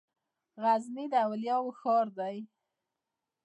[0.61, 2.37] غزنی د اولیاوو ښار دی.